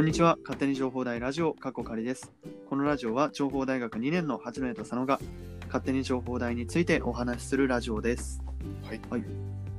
[0.00, 0.38] こんにちは。
[0.44, 2.32] 勝手に情報大ラジオ、過去仮です。
[2.70, 5.20] このラジオは情報大学2年の八戸と佐野が
[5.66, 8.42] 勝手に情報大についてお話しするラジオです。
[8.82, 9.00] はい。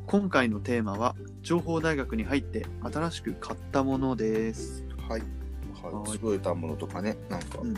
[0.05, 4.85] 今回のテーマは、情報大学に入って新しく買ったものです。
[5.09, 5.23] はい。
[5.81, 6.19] ははいい。
[6.23, 7.57] 優れたものとかね、なんか。
[7.59, 7.73] うん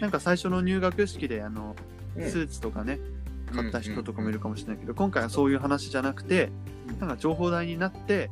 [0.00, 1.76] なんか最初の入学式であの
[2.16, 2.98] うんスーツとかね、
[3.54, 6.48] 買った人とかもいるかかもしれないけど、今回はそういう話じゃなくて、
[6.88, 8.30] うんなんか情報大になって、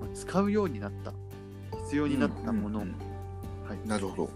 [0.00, 1.12] まあ使うようになった、
[1.90, 2.94] 必要になったもの、うんうん
[3.68, 4.30] はいなるほど。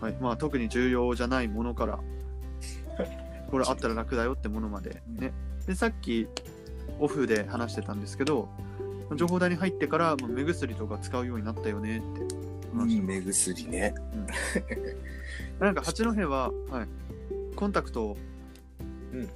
[0.00, 1.98] はいまあ、特に重要じゃないものから、
[3.50, 5.32] これあったら楽だよってものまで、ね。
[5.66, 6.28] で、さっき
[6.98, 8.48] オフで話してたんですけど、
[9.16, 12.34] 情報大に入ってから、まあ目薬とか使うようになったよねって
[12.74, 13.94] 話して目薬ね。
[15.60, 16.88] なんか八戸は、はい、
[17.54, 18.16] コンタクトを
[19.12, 19.28] うんうん。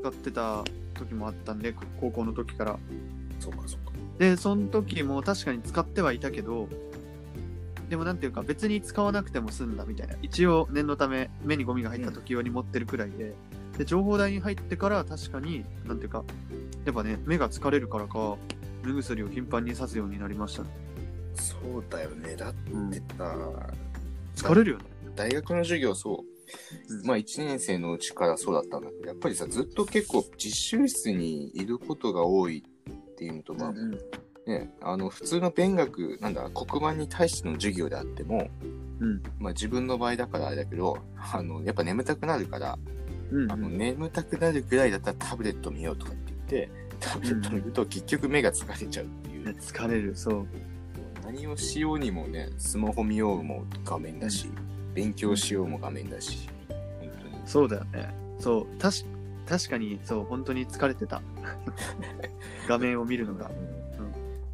[0.00, 0.62] 使ってた
[0.94, 2.78] 時もあったんで、高校の時から。
[3.40, 3.87] そうかそうか。
[4.18, 6.68] で、その時も確かに使ってはいたけど、
[7.88, 10.16] でもなんていうか別に使わなくても済んだみたいな。
[10.22, 13.34] 一応念のため目にゴミが入った時用に持ってるくらいで、
[13.78, 16.24] で、情報台に入ってから確かに、なんていうか、
[16.84, 18.36] やっぱね、目が疲れるからか、
[18.84, 20.68] 目薬を頻繁に刺すようになりましたね。
[21.34, 22.34] そうだよね。
[22.36, 23.36] だっうんてさ、
[24.34, 24.84] 疲れるよね。
[25.14, 26.94] 大学の授業そう。
[26.94, 32.64] うんまあ1年生のうちからそうだったんだけど、やっぱりさ、ずっと結構実習室にいることが多い
[33.18, 33.98] っていうのと、まあ、うん
[34.46, 38.48] ね、あの、普通の勉学、なんだ、黒板に対しての授業であっても、
[39.00, 42.78] うんまあ自分の場合だからあれだけど、あの、やっぱ眠たくなるから、
[43.30, 49.44] うんあの、眠たくなるぐらいだったらタブレット見ようとかって言って、タブレット見ると結局目が疲れちゃうっていう。
[49.44, 50.46] ね疲れる、そう。
[51.24, 54.48] 何をしようにもね、スマホ見ようも画面だし、
[54.94, 56.48] 勉強しようも画面だし。
[57.44, 58.14] そうだよね。
[58.38, 59.04] そう、たし
[59.48, 61.22] 確かに、そう、本当に疲れてた。
[62.68, 63.50] 画面を見るのが。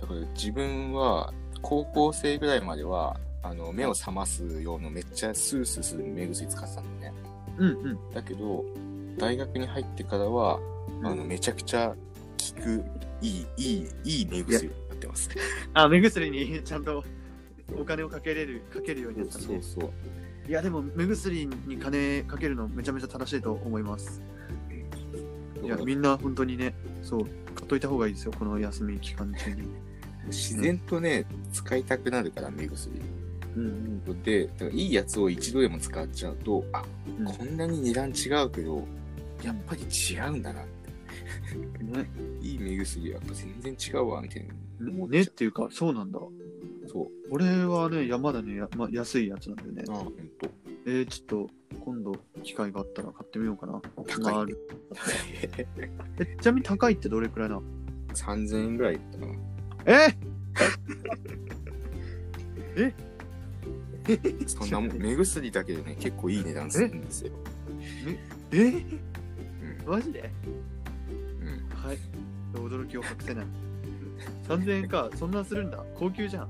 [0.01, 7.13] だから自分は高校生ぐらいまではあの目を覚ます用のめっちゃスースーする目薬使ってたのね。
[7.58, 7.98] うんうん。
[8.13, 8.64] だけど
[9.17, 10.58] 大学に入ってからは、
[11.01, 12.85] うんあのめちゃくちゃ効く
[13.23, 15.30] いいいいいい目薬になってます。
[15.73, 17.02] あ、目薬にちゃんと
[17.79, 19.45] お金をかけれる、かけるようになったね。
[19.45, 19.90] そうそう。
[20.46, 24.20] いや、でも目薬に金かけるのめちゃめちゃ正しいと思います。
[25.64, 29.69] いや、みんな本当にね、そう、買っといた方がいいですよ、この休み期間中に。
[30.29, 33.01] 自然とね、使いたくなるから目薬。
[33.57, 36.85] うんで、だからいいやつを一度でも使っちゃうと、あ、
[37.19, 38.86] うんこんなに値段違うけど、
[39.42, 41.79] やっぱり違うんだなって。
[41.81, 41.92] うん。
[41.92, 42.11] ね、
[42.42, 44.55] いい目薬やっぱ全然違うわ、みたいな。
[44.81, 46.19] 思っちゃうねっていうか、そうなんだ。
[46.86, 47.08] そう。
[47.31, 49.92] 俺はね、山だね、やま、安いやつなんだよねあ。
[49.92, 50.51] ほんと。
[50.86, 51.51] えー、ちょっと、
[51.84, 53.83] 今度、機会があったら買ってみようかな。
[54.06, 54.55] 高いね
[56.18, 57.62] え、ちなみに高いってどれくらいなの
[58.14, 59.34] ？3000円ぐらいだったかな。
[62.77, 62.95] え？
[64.46, 67.33] そんなもん、 目薬だけでね、結構いい値段するんですよ。
[68.51, 68.68] え？
[68.68, 68.84] うん。
[69.86, 70.30] マジで？
[71.40, 71.68] うん。
[71.77, 71.98] はい。
[72.55, 73.46] 驚きを隠せない。
[74.48, 75.84] 3000円か、そんなするんだ。
[75.96, 76.48] 高級じゃん。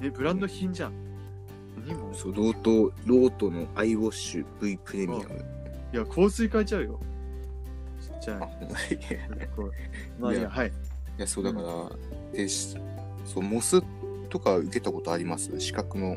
[0.00, 1.09] え、ブランド品じゃん。
[1.86, 5.44] 何もそう、ロート、ロートのアイウォッシュ V プレミアム。
[5.92, 7.00] いや、香水変えちゃうよ。
[8.00, 8.38] ちっちゃいあ、。
[10.18, 10.68] まあいいや、はい。
[10.68, 10.72] い
[11.18, 11.66] や、そうだから、
[12.32, 12.76] で、し
[13.26, 13.82] そう、モス
[14.28, 15.58] とか受けたことあります？
[15.60, 16.16] 資格の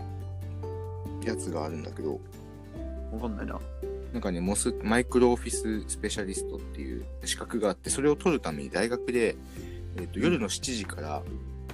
[1.25, 2.19] やつがあるんだけど、
[3.11, 3.59] わかんないな。
[4.11, 9.35] なんかね、モス、マイクロオフィススペシャリストっていう資格があって、それを取るために大学で、
[9.97, 11.23] えっと夜の7時から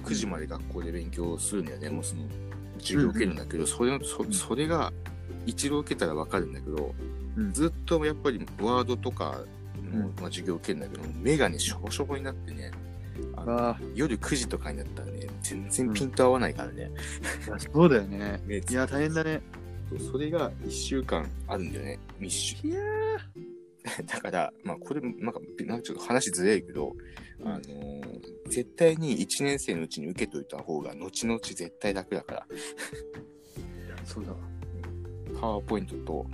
[0.04, 2.22] 9時まで学校で勉強するんだよね、モスの
[2.80, 4.92] 授業を受けるんだけど、それのそそれが
[5.46, 6.94] 一度受けたらわかるんだけど、
[7.36, 9.44] うんずっとやっぱりワードとか
[9.92, 12.70] の、授業を受けるんだけど、目がね、しょぼしょぼになってね、
[13.36, 16.90] あ夜9時とかになったらね、全然ピント合わないからね。
[17.52, 18.40] あ、そうだよね。
[18.46, 19.40] 目いや、大変だね。
[20.10, 22.68] それが1週間あるんだよね、密集。
[22.68, 22.80] いや
[24.06, 26.94] だから、まあ、これ、なんか、なんかちょっと話ずれるけど、
[27.44, 28.00] あのー
[28.48, 32.46] 絶対に1年生のうちに受けといた方が、後々絶対楽だから、
[34.04, 34.38] そうだわ。
[35.40, 36.26] パワーポイントと、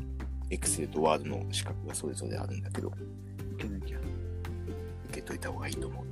[0.48, 2.90] エクセルとワードの資格がそれぞれあるんだけど、
[3.52, 3.98] いけなきゃ。
[3.98, 6.04] 受けといた方がいいと思う。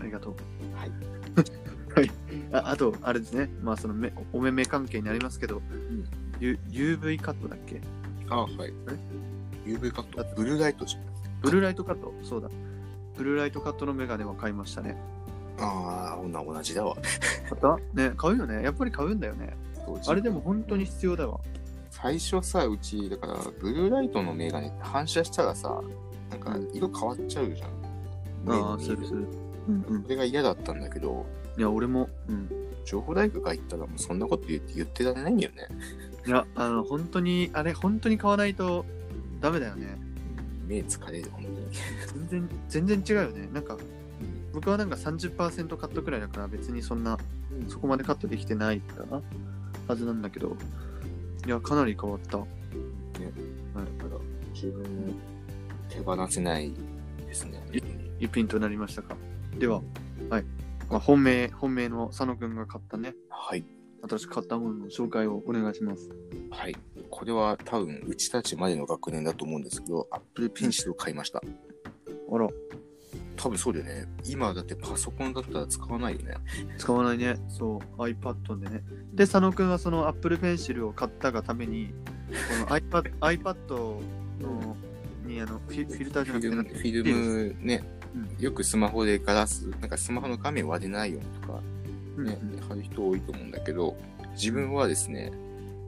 [0.00, 0.34] ありがとう。
[0.76, 0.90] はい。
[1.96, 2.10] はい。
[2.52, 3.48] ああと、あれですね。
[3.62, 5.62] まあ、その目、お目目関係になりますけど、
[6.40, 7.80] U、UV カットだっけ？
[8.28, 8.72] あはい。
[9.68, 11.02] UV カット、ブルーライトじゃん。
[11.42, 12.48] ブルーライトカットそうだ。
[13.16, 14.96] ブルーライトカットのメガネは買いましたね。
[15.58, 16.94] ああ、同同じだわ。
[16.94, 18.62] 買ったね、買うよね。
[18.62, 19.56] やっぱり買うんだよね。
[20.06, 21.40] あれでも本当に必要だわ。
[21.90, 25.80] 最初さ、うち、だから、ブルーライトのメガネって反射したらさ、
[26.30, 27.70] なんか色変わっちゃうじゃん。
[28.44, 29.28] 目ああ、に見えるするする。
[29.68, 30.02] うんうん。
[30.04, 31.26] それが嫌だったんだけど、
[31.56, 32.48] いや、俺も、うん。
[32.84, 35.68] 情報大学入ったらもうそんなこと言って言ってられないんだよね。
[36.26, 38.84] いや、あの、本当に、あれ、本当に買わないと
[39.40, 39.98] ダメだよね。
[40.66, 41.56] 目疲れる、本当に。
[42.28, 43.48] 全然、全然違うよね。
[43.52, 43.76] なんか、
[44.52, 47.16] 僕はなんか30%カットくらいだから別にそんな、
[47.68, 49.22] そこまでカットできてないかな
[49.86, 50.56] はずなんだけど、
[51.46, 52.38] いや、かなり変わった。
[52.38, 52.48] はい、
[53.98, 54.20] だから
[54.52, 55.14] 自分も
[55.88, 56.74] 手放せない
[57.26, 57.62] ですね。
[58.18, 59.16] 一品となりましたか？
[59.58, 59.80] では、
[60.28, 60.44] はい。
[60.90, 63.64] まあ、本命、本命の佐野くんが買ったね、はい。
[64.06, 66.10] 新しく買ったものの紹介をお願いします。
[66.50, 66.76] はい。
[67.10, 71.40] これは多分、うちたちまでの学年だと思うんですけど、Apple Pencil を買いました。
[72.30, 72.48] あら、
[73.36, 74.06] 多分そうだよね。
[74.24, 76.34] 今だってパソコンだったら使わないよね。
[76.76, 77.36] 使わないね。
[77.48, 78.82] そう、iPad でね。
[79.14, 81.92] で、佐野くんはその Apple Pencil を買ったがために、
[82.66, 84.00] この iPad, iPad
[84.40, 84.76] の
[85.24, 87.84] にあのフィフィルターじゃフなくてィルム、フィルムね、
[88.14, 91.60] うんよくスマホでガラス、なんかスマホの画面割れないようにとか、
[92.22, 93.96] うんね、貼る人多いと思うんだけど、
[94.32, 95.32] 自分はですね、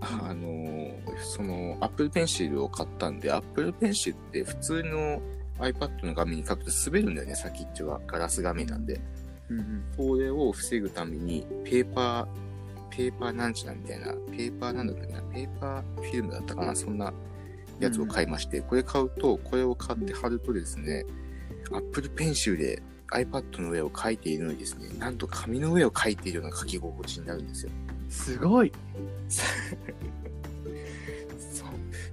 [0.00, 0.91] あのー
[1.23, 5.21] その Apple Pencil を買ったんで、Apple Pencil って普通の
[5.59, 8.00] iPad の画面に書くと滑るんだよね、先っちょが。
[8.06, 9.00] ガラス画面なんで。
[9.50, 17.12] うんうんそれを防ぐために、ペーパー、ペーパーなんちゃらみたいな、ペーパーなんだったっけな、ペーパーフィルムだったかな、そんな
[17.79, 21.05] やつを買いまして、これ買うと、これを買って貼るとですね、
[21.73, 27.71] Apple Pencil で iPad の上を書いているのにですね、なんと紙の上を書いているような書き心地になるんですよ。
[28.09, 28.73] すごい。
[29.29, 29.45] そ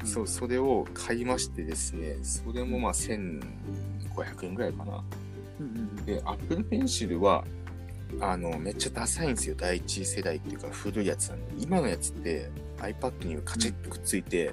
[0.03, 3.41] う、そう、それを買いましてですね、それもまあ1500
[4.43, 5.03] 円ぐらいかな。
[5.59, 7.43] うんうんで、Apple Pencil は、
[8.21, 9.55] あの、めっちゃダサいんですよ。
[9.57, 11.63] 第一世代っていうか古いやつなんで。
[11.63, 14.51] 今のやつって iPad にカチッとくっついて、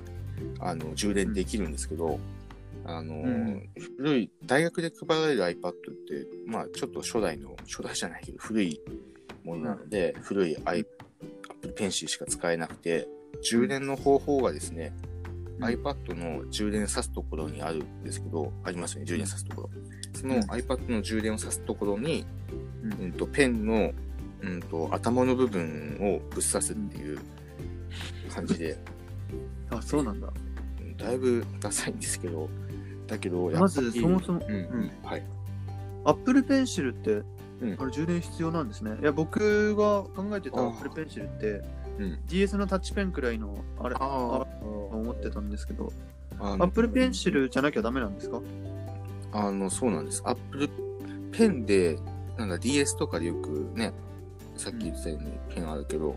[0.59, 2.19] あの、充電できるんですけど、
[2.85, 3.69] あの、ん。
[3.97, 8.81] 古い、大学で配られる iPad って、まあちょっと初代の、初代じゃないけど、古い
[9.45, 10.87] ものなので、古い i-
[11.65, 13.09] Apple Pencil しか使えなくて、
[13.43, 14.93] 充電の方法がですね、
[15.59, 15.65] うん。
[15.65, 19.71] iPad の充電さすところにあるんですけど、ありますよね、充電さすところ。
[20.15, 20.43] そのうん。
[20.43, 22.27] iPad の充電をさすところに、
[22.83, 22.93] うん。
[23.05, 23.93] うんとペンの、
[24.43, 27.19] うん、と頭の部分をぶっ刺すっていう
[28.31, 28.77] 感じで、
[29.71, 30.29] あ、そうなんだ。
[30.29, 30.41] う
[30.83, 32.49] んだいぶダサいんですけど、
[33.07, 34.91] だけど、まずそもそもうん、うん。
[35.03, 35.23] はい。
[36.05, 37.23] Apple Pencil って、
[37.61, 37.77] うん。
[37.79, 38.97] あれ充電必要なんですね。
[39.01, 40.87] いや、僕が考えてたあー。
[40.87, 41.63] Apple Pencil って、
[41.99, 42.19] うん。
[42.27, 45.93] DS のタッチペンくらいの、あれ、ああ思ってたんですけど、
[46.41, 48.41] Apple Pencil じゃなきゃダメなんですか？
[49.33, 50.23] あの、そうなんです。
[50.25, 50.69] Apple
[51.33, 51.99] ペンで、
[52.37, 53.93] なんだ、DS とかでよくね、
[54.57, 56.17] さっき言ってたようにペンあるけど、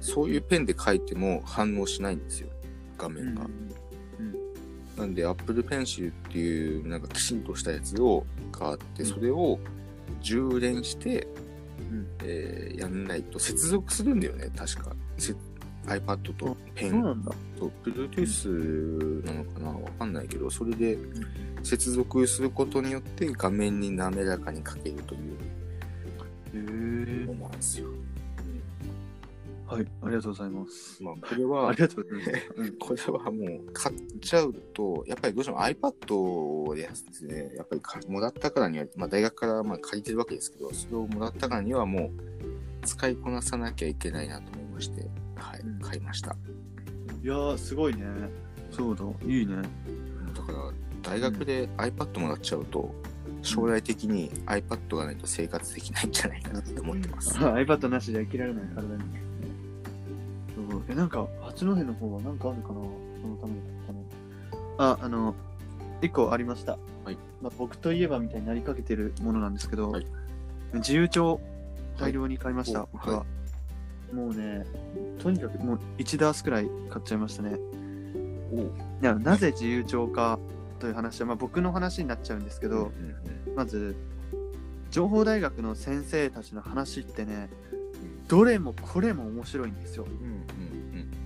[0.00, 2.48] そういうペンで書いても反応しないんですよ、
[2.96, 3.46] 画面が。
[4.98, 9.58] なんで、Apple Pencil っていう、なんかきちんとしたやつを買って、うんそれを
[10.20, 11.26] 充電して、
[11.78, 14.94] うんえーやんないと接続するんだよね、確か。
[15.16, 15.34] せ
[15.86, 17.32] iPad とペンそうなんだ。
[17.58, 20.98] と Bluetooth なのかなわかんないけど、それで
[21.62, 25.18] 接続することによって画面に滑らかに書けるとい
[27.24, 27.34] うも。
[27.34, 27.88] のなんですよ。
[29.68, 31.02] はい、ありがとうございます。
[31.02, 32.52] まあ、これあはり、がとうございます。
[32.56, 45.06] うん これはもう買っちゃうと、やっぱりどうしても iPad でですね、やっぱりかもらったからには、まあ大学からまあ借りてるわけですけど、それをもらったからにはもう使いこなさなきゃいけないなと思いまして、
[45.36, 46.34] はいうん、買いました。
[47.22, 48.06] いやー、すごいね。
[48.70, 49.56] そうだ、いいね。
[50.34, 50.72] だから、
[51.02, 52.94] 大学で iPad もらっちゃうと、
[53.42, 57.36] 将来的に iPad がないと生活できないんじゃないかなと思ってます。
[57.38, 59.27] iPad なしでは生きられない体に。
[60.88, 62.74] え、なんか、八戸の方はなんかあるかな？
[63.20, 64.92] そのために買ったの。
[64.92, 65.34] あ、あの、
[66.00, 66.78] 一個ありました。
[67.04, 70.06] はいまあ、僕といえばみたいになりかけてるものなんですけど、はい
[70.74, 71.40] 自由帳
[71.98, 73.18] 大量に買いました、はい僕は。
[73.20, 73.26] は
[74.12, 74.66] もうね、
[75.18, 77.56] とにかくもう1ダースくらい買っちゃいましたね。
[78.52, 78.60] おう
[79.02, 80.38] いやなぜ自由帳か
[80.78, 83.96] という話は、まあ、僕の話になっちゃうんですけど、うんうんまず
[84.90, 87.50] 情報大学の先生たちの話ってね
[88.28, 90.68] どれもこれも面白いんですよ、うんうん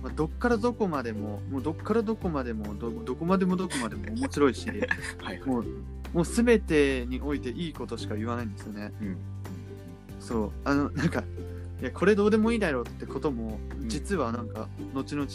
[0.03, 4.79] まあ、どっからどこまでももうどっからどこまでもどどこまでもどこまでも面白いしうん
[5.25, 5.47] はいはい。
[5.47, 5.65] もう
[6.13, 8.91] もう全てにおいていいことしか言わないんですよね。
[9.01, 9.17] うん
[10.19, 10.51] そう。
[10.63, 11.23] あのなんか
[11.81, 13.89] いやこれどうでもいいだろうってこともうん。
[13.89, 15.27] 実はなんか後々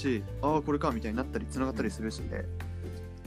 [0.42, 2.44] ああこれかみたいになったり繋がったりするしね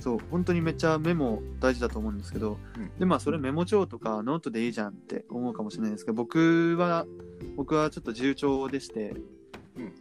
[0.01, 2.91] そう本当にめっちゃメモ大事だと思うんですけどうん。
[2.99, 7.05] でまあそれメモ帳とかノートでいいじゃんって思うかもしれないですけど僕は
[7.55, 9.13] 僕はちょっと自由帳でして、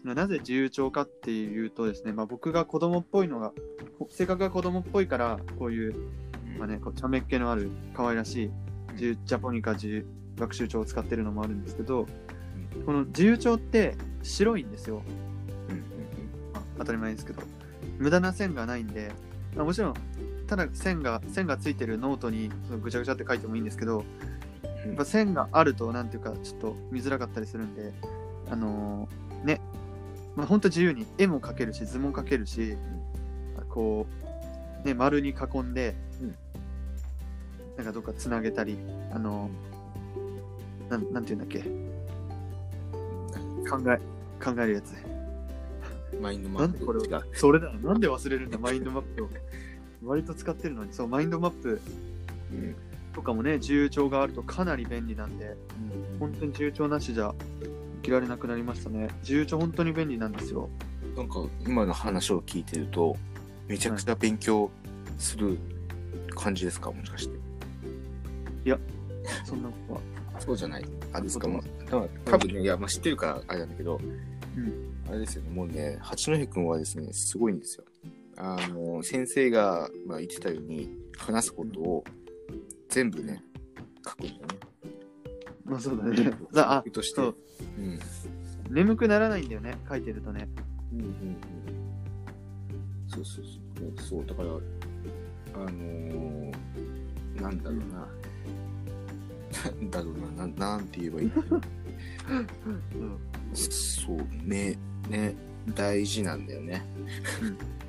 [0.05, 3.53] なぜ自由帳かっていうとですね、まあ、僕が子供っぽいのが
[3.99, 5.95] こ性格が子供っぽいからこういう,、
[6.59, 8.51] まあね、こう茶目っ気のある可愛らしい
[8.97, 12.07] ジャポニカ自由学習帳を使ってるのもあるんですけど、
[12.87, 15.03] この自由帳って白いんですよ。
[16.79, 17.43] 当たり前ですけど。
[17.99, 19.15] 無駄な線がないんで、ま
[19.57, 19.95] あもちろん、
[20.47, 24.05] ただ線が、線がついてるノートにそのぐちゃぐちゃって書いてもいいんですけど、
[24.85, 24.89] うん。
[24.91, 27.93] やっぱ線があると、なんていうか、ちょっと見づらかったりするんで、
[28.51, 29.61] あのーね、
[30.37, 32.77] まあ、ほんと自由に絵も描けるし、図も描けるし、
[33.69, 34.07] こ
[34.85, 36.35] う、ね、丸に囲んで、うん。
[37.77, 38.79] なんかどっかつなげたり、
[39.13, 41.61] あのーなん、なんていうんだっけ、
[43.69, 44.01] 考え、
[44.45, 45.10] 考えるやつ。
[46.21, 46.87] マインドマップ。
[46.87, 47.01] これ
[47.35, 49.29] それだ、なんで忘れるんだ、マインドマップを。
[50.05, 51.81] 割と使ってるのに、そう、マインドマップ
[52.53, 52.75] うん
[53.13, 55.57] とかもね、自由帳があるとかなり便利なんで、
[56.21, 59.09] 本当に自由帳なしじゃ生きられなくなりましたね。
[59.23, 60.69] 自由帳本当に便利なんですよ。
[61.17, 63.17] なんか今の話を聞いてると
[63.67, 64.71] めちゃくちゃ勉強
[65.19, 65.59] する
[66.37, 66.93] 感じですか？
[66.93, 67.35] もしかして。
[69.45, 70.01] そんなことは。
[70.41, 70.85] そうじゃない？
[71.13, 71.45] あですか？
[71.47, 74.01] そうもうだから多分ねいやまあ知ってるからあれなんだけど、
[74.57, 74.73] うん
[75.11, 75.51] あれですよね。
[75.51, 77.85] もうね八戸君はですねすごいんですよ。
[78.37, 80.89] あの先生が、まあ、言ってたように
[81.19, 82.05] 話すことを
[82.89, 83.43] 全部ね
[84.07, 84.47] 書くんだよね。
[85.65, 86.33] まあそうだね。
[86.53, 87.17] だあ、として。
[87.17, 87.37] そう。
[87.79, 87.99] うん。
[88.73, 90.49] 眠くならないんだよね、書いてるとね。
[90.93, 91.37] うんうんうん。
[93.09, 93.51] そうそうそ
[93.83, 93.85] う。
[93.85, 94.49] ねそうだから
[95.55, 96.53] あのー、
[97.41, 98.09] なんだろうな、
[99.65, 100.47] なんだろうな。
[100.47, 101.33] ななんて言えばいい
[102.31, 103.21] うん。
[103.55, 104.79] そうね
[105.11, 105.35] ね
[105.75, 106.83] 大事なんだよね、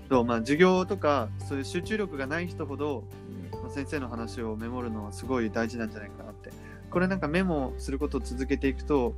[0.09, 3.05] そう、まあ授業とか、そういう集中力がない人ほど、
[3.51, 6.51] まあ先生の話をメモるのはすごい大事なんじゃないかなって。
[6.89, 9.13] これなんかメモすることを続けていくと、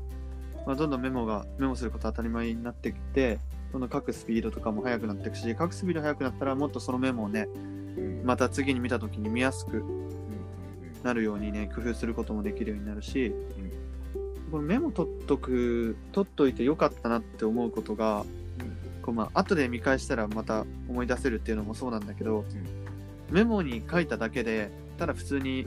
[0.67, 3.39] まあ、どんどんメモが、メモすること当たり前になってきて、
[3.71, 7.47] どんどん書くスピードとかも速くなっていくし、書くスピード速くなったらもっとそのメモをね、
[7.97, 8.21] うん。
[8.23, 10.09] また次に見た時に見やすくうん。
[11.03, 13.33] なるようにね、工夫することもできるようになるし、
[14.53, 18.23] このメモ取っとく、取っといてよかったなって思うことが、
[19.01, 22.45] こうまあ後で見返したらまた思い出せるっていうのもそうなんだけど、
[23.31, 24.69] メモに書いただけで、
[24.99, 25.65] ただ普通に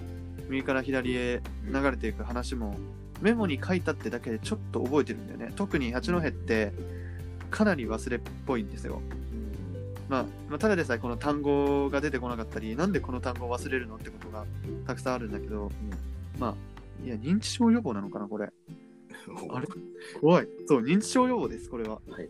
[0.48, 2.76] 右から左へ流れていく話も、
[3.20, 5.52] メモに書いたってだけでちょっと覚えてるんだよね。
[5.56, 6.72] 特に八戸って
[7.50, 9.02] かなり忘れっぽいんですよ。
[10.08, 14.44] まあ、まあ、ただでさえこの単語が出てこなかったり、なんでこの単語を忘れるのってことが
[14.86, 15.72] たくさんあるんだけど、
[16.38, 16.54] まあ、
[17.04, 18.50] いや、認知症予防なのかな、これ。
[19.28, 19.66] うんあれ？
[20.20, 20.48] 怖い。
[20.66, 22.00] そう、認知症予防です、これは。
[22.08, 22.28] はい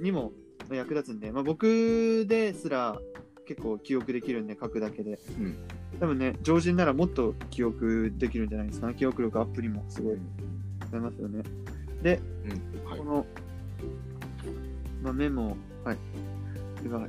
[0.00, 0.32] にも
[0.70, 2.98] 役立つんで、まあ、僕ですら
[3.46, 5.18] 結構記憶できるんで、書くだけで。
[5.38, 5.54] うん
[5.98, 8.94] 多分ね、常人ならもっと記憶できるんじゃないですかね。
[8.94, 10.20] 記憶力アップにもすごいな
[10.94, 11.42] りますよね。
[12.02, 13.26] で、うんはいこの、
[15.02, 15.98] まあ、メモ、はい。
[16.82, 17.04] 今か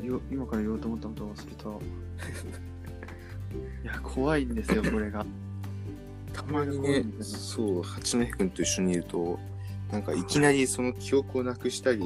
[0.58, 1.70] ら言おうと思ったことを忘れた。
[3.84, 5.26] いや、怖いんですよ、これが。
[6.46, 9.40] たまにねそう八戸君と一緒にいると
[9.92, 12.00] なんかいきなりその記憶をなくしたり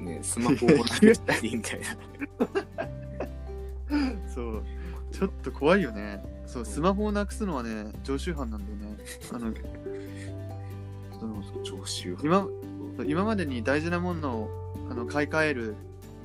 [0.00, 1.86] ね スマホをなくしたりみたいな
[4.34, 4.62] そう、
[5.12, 6.24] ちょっと怖いよね。
[6.46, 8.96] そう、スマホをなくすのはね、常習犯なんだよね。
[9.30, 9.52] あの、
[11.42, 12.48] その常習今
[13.06, 14.50] 今までに大事なものを
[14.90, 15.76] あの買い替える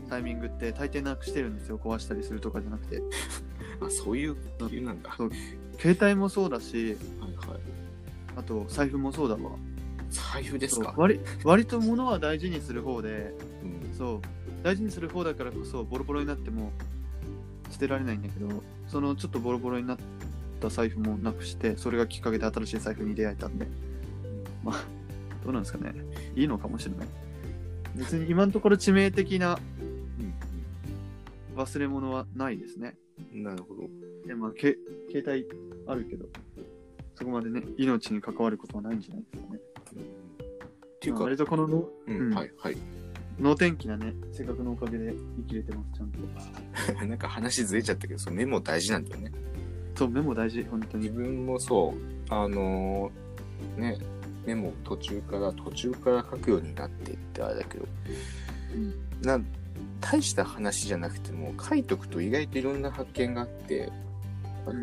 [0.09, 1.77] タイミングって大抵なくしてるんですよ。
[1.77, 3.01] 壊したりするとかじゃなくて。
[3.79, 4.35] あそういう
[4.69, 5.31] 理由なんだそう
[5.79, 7.60] 携帯もそうだし、はいはい
[8.36, 9.51] あと財布もそうだわ。
[10.12, 10.93] 財布ですか？
[10.96, 14.22] 割割と物は大事にする方で、うんそう、
[14.63, 16.72] 大事にする方だからこそボロボロになっても
[17.72, 19.98] 捨てられないんだけど、そのちょっとボロボロになっ
[20.62, 23.65] た財布もなくして、それがきっかけで新しい財布に出会えたんで、
[24.63, 24.84] まあ、
[25.43, 25.96] どうなんですかね。
[26.36, 27.07] いいのかもしれない。
[27.96, 29.57] 別に今のところ致命的な
[31.55, 32.96] 忘れ物はないですね。
[33.34, 33.89] うんなるほど
[34.27, 34.77] でまあ、け
[35.12, 35.46] 携帯
[35.88, 36.25] あるけど、
[37.15, 39.60] そこまでね、命に関わることはないんじゃないですかね。
[40.00, 42.34] っていうか、まあ割とこののうんうん。
[42.34, 42.77] はいはい。
[43.39, 47.05] 能天気なね、性格のおかげで生きれてます、ちゃんと。
[47.05, 49.31] なんか話ずれちゃったけどそのメモ大事なんだよね。
[49.96, 51.15] そう、メモ大事、本当自に。
[51.15, 52.34] 分もそう。
[52.34, 53.98] あのーね
[54.46, 57.86] メモ途中から途中から書くようになっていってあれだけど、
[58.75, 58.93] うん。
[59.22, 59.46] なん
[60.00, 63.91] 大した話じゃなくても書いとくと意外といろんな発見があって、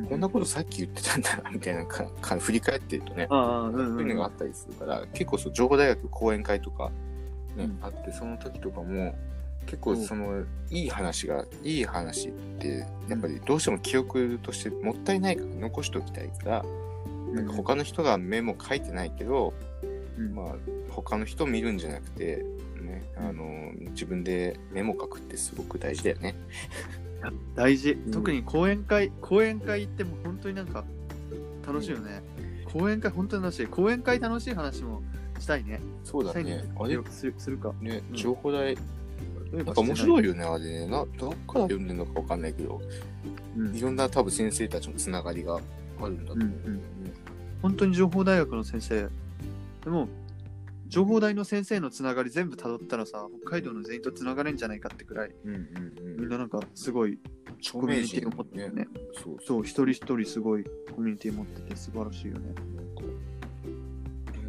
[0.08, 6.90] こんなことさっき言ってたんだな みたいなかか振り返ってるとね、そういうのがあったりするから結構そう情報大学講演会とか、
[7.56, 7.78] ねうん。
[7.80, 9.14] あってその時とかも
[9.66, 16.64] 結構そのいい話がいい話ってやっぱりどうしても記憶としてもったいないから残しておきたいから、
[17.32, 19.54] なんか他の人がメモ書いてないけど、
[20.18, 20.34] うん。
[20.34, 20.56] まあ
[20.90, 22.44] 他の人見るんじゃなくて
[22.80, 26.34] ねあの自分でメモ書くってすごく大事だよね。
[27.54, 28.10] 大事ん。
[28.10, 30.84] 特に講演会、講演会行っても本当になんか
[31.66, 32.22] 楽しいよね。
[32.72, 33.66] 講演会本当に楽しい。
[33.66, 35.02] 講演会楽しい話も
[35.38, 35.80] したいね。
[36.04, 36.64] そうだしたいね。
[36.78, 37.72] あれするするか。
[37.80, 40.24] ね、うん情報代、ななんか面白い。
[40.24, 40.86] いよね、あれね。
[40.86, 42.80] な、どっから読んでるのかわかんないけど、
[43.56, 45.60] うんいろんな多分先生たちのつながりが
[46.00, 46.46] あるんだと思う。
[46.46, 46.80] うんうん
[47.62, 49.08] 本当に情報大学の先生。
[49.84, 50.06] でも、
[50.94, 56.16] 情報大の先生のつながり全部辿ったらさ、北海道の全員とつながれんじゃないかってくらい、うんうんうん。
[56.20, 57.18] みんななんかすごい
[57.58, 58.86] 著コミュニティを持ってねるね。
[59.20, 59.62] そうそう。
[59.64, 60.62] 一人一人すごい
[60.94, 62.54] コミュニティ持ってて素晴らしいよね。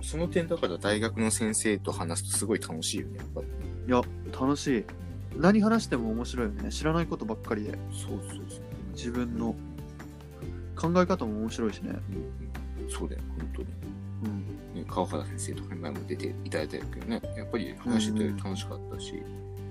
[0.03, 3.47] その点だから大学の先生と話すとすごい楽しいよね、やっぱり。
[3.87, 4.03] いや、
[4.39, 4.85] 楽しい。
[5.39, 6.69] 何話しても面白いよね。
[6.69, 8.61] 知らないことばっかりで、そうそうそう。
[8.93, 9.55] 自分の
[10.75, 11.95] 考え方も面白いしね。
[12.11, 13.67] うんうん、そうだよ、本当に。
[14.25, 14.54] うん。
[14.85, 19.23] ね、川原先生とかに前も出ていただいたけどね、やっぱり話してて楽しかったし。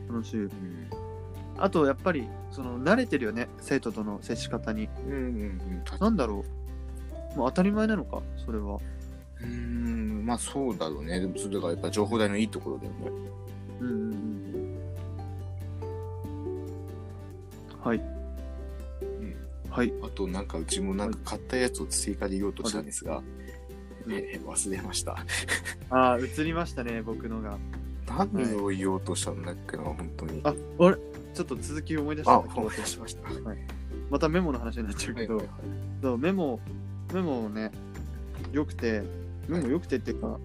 [0.08, 0.44] 楽しい。
[0.44, 0.50] うん。
[1.56, 3.48] あと、やっぱり、その、慣れてるよね。
[3.60, 4.88] 生徒との接し方に。
[5.06, 5.82] うんうんうん。
[5.84, 6.44] たなんだろ
[7.34, 7.38] う。
[7.38, 8.74] もう当たり前なのか、それは。
[8.74, 11.20] うーん、まあそうだろうね。
[11.20, 12.98] でもそれがやっぱ情報代のいいところだよね。
[13.80, 14.78] うんうんうん。
[17.82, 18.00] はい。
[19.70, 19.92] はい。
[20.02, 23.43] あとなんかうちもなんか買ったやつを追加で言おうとしたんですが、はい
[24.10, 25.24] えー忘れました。
[25.90, 27.58] ああ、映りましたね、僕のが。
[28.06, 30.40] 何を言おうとしたんだっけな、本当に。
[30.44, 30.96] あ、あれ
[31.34, 33.28] ちょっと続きを思い出したあ、思い出しました。
[33.28, 33.56] は
[34.10, 35.54] またメモの話になっちゃういけど、はいはい
[36.02, 36.60] そうメモ、
[37.12, 37.72] メモね、
[38.52, 39.02] 良くて、
[39.48, 40.38] メモ良くてっていうか、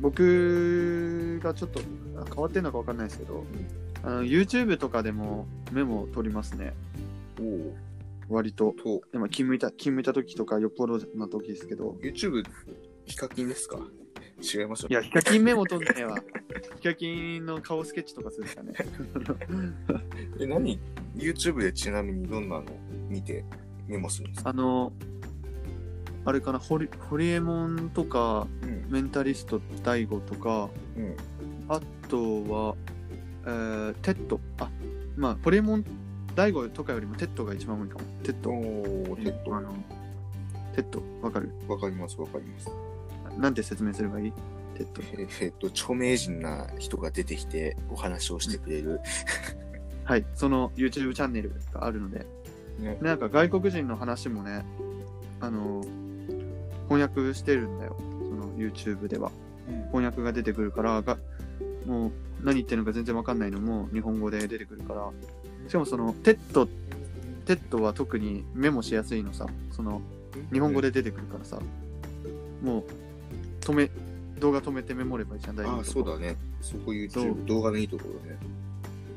[0.00, 1.80] 僕がちょっと
[2.16, 3.44] あ変わってんのか分かんないですけど、
[4.02, 6.72] あの YouTube とかでもメモを取りますね、
[7.38, 7.76] おお
[8.30, 8.72] 割と。
[8.72, 12.42] と、でも勤務いた、勤務いた時とかよっぽどな時ですけど、YouTube、
[13.04, 13.78] ヒカキンですか？
[14.42, 16.16] 違いますよいや、ヒカキンメモ取んねえわ。
[16.80, 18.72] ヒカキンの顔スケッチとかするからね。
[20.40, 20.78] え、何
[21.14, 22.64] ?YouTube でちなみにどんなの
[23.08, 23.44] 見て
[23.86, 24.50] メモするんですか？
[24.50, 24.92] あの、
[26.24, 28.86] あれかな、ホリホリエモンとか、うん。
[28.90, 31.16] メンタリスト DAIGO とか、うん。
[31.68, 32.76] あとは、
[33.44, 34.40] えー、 TED。
[34.58, 34.70] あ、
[35.16, 35.84] まあ、ホリエモン、
[36.40, 38.04] DaiGo とかよりも TED が一番多いかも。
[38.22, 38.50] TED。
[38.50, 39.54] おー、 TED。
[39.54, 39.74] あの、
[40.74, 41.50] TED、わかる？
[41.68, 42.70] わかります、わかります。
[43.38, 44.32] なんて説明すればいい？
[44.74, 45.02] TED。
[45.18, 49.00] ええっと、著名人な人が出てきてお話をしてくれる。
[50.04, 52.24] はい、その YouTube チャンネルがあるので、
[52.78, 54.64] ねなんか外国人の話もね、
[55.40, 55.84] あの、
[56.88, 57.96] 翻訳してるんだよ。
[57.98, 59.30] その YouTube では。
[59.92, 61.18] 翻訳が出てくるから、が
[61.84, 65.10] もう何言ってるのか全然わかんないのも日本語で出てくるから、
[65.70, 66.66] しかもそのテッド、
[67.46, 70.02] テッドは特にメモしやすいのさ、その
[70.52, 71.60] 日本語で出てくるからさ、
[72.60, 72.84] もう
[73.60, 73.90] 止め、
[74.40, 76.36] 動画止めてメモればいいじゃん、大丈夫ああ、そうだね。
[76.60, 78.36] そこ YouTube、動画のいいところね。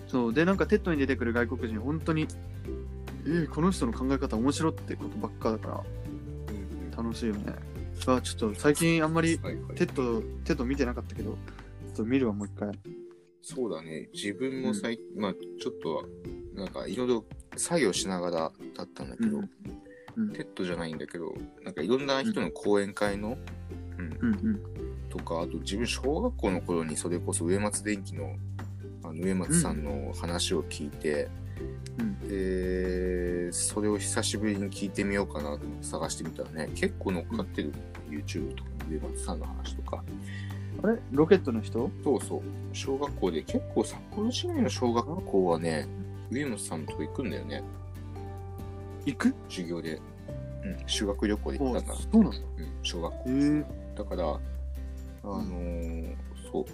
[0.08, 2.28] そう、で、なんか TED に出てくる外国人、本当に、
[3.26, 5.84] えー、この人の考え方面白ってことばっかだか
[6.96, 7.56] ら、楽しいよね。
[8.06, 11.38] あ、ちょっと最近あんまりテッド、テッド見てなかったけど、ちょ
[11.94, 12.70] っと見るわ、もう一回。
[13.42, 14.10] そうだね。
[14.14, 16.04] 自分も最近、まあちょっとは、
[16.56, 19.50] なんかいろいろ作業しながらだったんだけど、うん。
[20.16, 20.34] うん。
[20.34, 23.38] TEDじゃないんだけど、なんかいろんな人の講演会の、
[23.98, 24.60] うん。
[25.10, 28.36] とか、あと自分小学校の頃にそれこそ植松電機の
[29.04, 31.30] あの上松さんの話を聞いて、
[32.00, 32.20] うん。
[32.28, 37.74] で、それを久しぶりに聞いてみようかなと探してみたらね、結構乗っかってる、
[38.10, 40.04] YouTube とか上松さんの話とか。
[40.84, 41.00] あれ？
[41.12, 41.92] ロケットの人？
[42.04, 42.42] そうそう。
[42.74, 45.88] 小学校で結構札幌市内の小学校はね、
[46.32, 47.64] 上松さんのとこ行くんだよね。
[49.06, 49.36] 行く？
[49.50, 50.02] 授業で。
[50.66, 51.94] うん、修学旅行で行ったんだ。
[51.94, 52.38] そうなんだ。
[52.38, 52.44] うん、
[52.84, 53.30] 小学校。
[53.30, 53.66] へえ
[53.98, 54.38] だから、あ
[55.26, 56.16] のー
[56.50, 56.66] そう。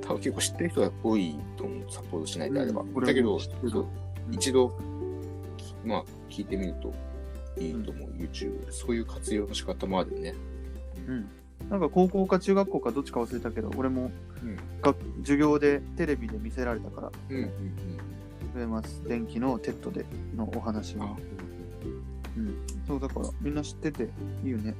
[0.00, 2.80] 多分結構知ってる人が多いと思う、札幌市内であれば。
[2.80, 3.38] うんだけど、
[4.32, 4.70] 一度、
[5.56, 6.92] きまあ、聞いてみると
[7.60, 8.72] いいと思う、YouTube。
[8.72, 10.34] そういう活用の仕方もあるよね。
[11.06, 11.28] うん。
[11.70, 14.10] なんか高校か中学校かどっちか忘れたけど、俺も
[14.42, 14.56] うん。
[14.82, 17.52] 学授業でテレビで見せられたから、うん、うん、
[18.54, 20.04] 植松電機の TEDで
[20.36, 21.02] のお話うん。
[21.02, 21.16] あを。
[22.36, 22.56] うん。
[22.86, 24.08] そうだから、みんな知ってて
[24.44, 24.74] いいよね。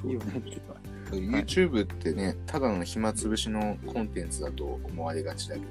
[0.00, 0.76] そういいよねっていうか。
[1.16, 5.66] YouTube ってね、ただの暇つぶしのコンテンツだと思われがちだけど、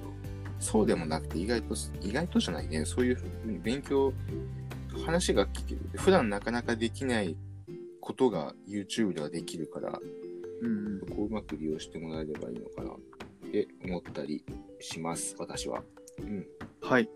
[0.60, 4.14] そうでもなくて、意外と、意外とじゃないね、そういうふうに勉強、
[5.06, 5.82] 話が聞ける。
[5.96, 7.36] 普段なかなかできない
[8.02, 10.00] ことが YouTube ではできるから、
[10.62, 11.00] うんうん。
[11.00, 14.44] そこをうまく利用してもらえればいいのかなって思ったり
[14.80, 15.84] します、私は。
[16.20, 16.46] うん。
[16.82, 17.10] はい。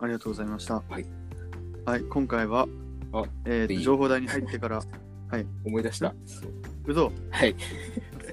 [0.00, 0.82] ありがとうございました。
[0.88, 1.06] はい。
[1.84, 2.66] はい、今回は、
[3.12, 4.82] あえー情報台に入ってから、
[5.64, 6.14] 思い出した。
[6.26, 6.50] そう
[6.86, 7.56] うそはい。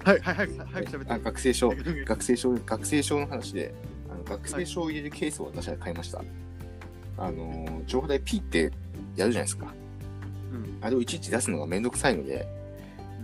[0.03, 1.13] はい、はい、はい、早く喋って。
[1.13, 1.73] あ学生証、
[2.05, 3.73] 学生証、学生証の話で、
[4.09, 6.23] あの学生証を入れるケースを私は買いました。
[7.17, 8.71] あのー、情報台 P ってやる
[9.15, 9.73] じゃないですか。
[10.51, 10.77] うん。
[10.81, 12.47] あれをいちいち出すのがめんどくさいので、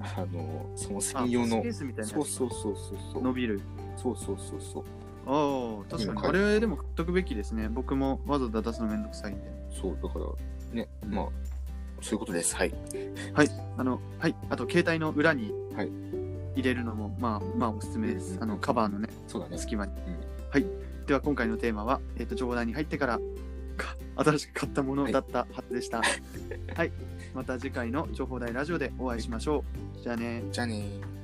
[0.02, 1.74] あの、そのあ専用のケー。
[1.74, 2.76] スみたいなそうそうそうそう
[3.14, 3.24] そう。
[3.24, 3.62] 伸びる。
[3.96, 4.84] そうそうそうそう。
[5.28, 6.28] ああ、確かに。
[6.28, 7.68] あれでも買っとくべきですね。
[7.70, 9.44] 僕もわざわざ出すのめんどくさいんで。
[9.70, 10.26] そう、だから、
[10.74, 11.28] ね、まあ、
[12.02, 12.56] そういうことです。
[12.56, 12.74] はい。
[13.78, 14.36] あの、はい。
[14.50, 15.92] あと、携帯の裏にはい
[16.56, 18.38] 入れるのも、まあ、まあ、おすすめです。
[18.42, 19.58] あの、カバーのね、そうだね。
[19.58, 19.92] 隙間に。
[19.92, 19.96] ん
[20.50, 20.66] はい。
[21.06, 23.20] では、今回のテーマは、えっ、と、情報台に入ってから、
[23.78, 26.02] か新しく買ったものだったはずでした。
[26.76, 26.92] はい。
[27.36, 29.64] また次回の情報台ラジオでお会いしましょ
[29.98, 30.02] う。
[30.02, 30.44] じゃあね。
[30.52, 31.17] じゃあねー。